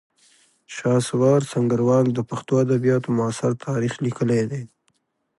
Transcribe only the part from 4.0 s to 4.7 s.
لیکلی دی